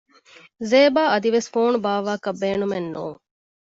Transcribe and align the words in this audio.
ޒޭބާ 0.69 1.03
އަދިވެސް 1.11 1.49
ފޯނު 1.53 1.77
ބާއްވާކަށް 1.85 2.39
ބޭނުމެއް 2.41 2.89
ނޫން 2.93 3.19